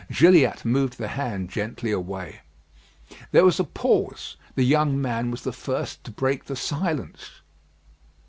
Gilliatt 0.09 0.65
moved 0.65 0.97
the 0.97 1.09
hand 1.09 1.51
gently 1.51 1.91
away. 1.91 2.41
There 3.31 3.45
was 3.45 3.59
a 3.59 3.63
pause. 3.63 4.35
The 4.55 4.63
young 4.65 4.99
man 4.99 5.29
was 5.29 5.43
the 5.43 5.53
first 5.53 6.03
to 6.05 6.11
break 6.11 6.45
the 6.45 6.55
silence. 6.55 7.29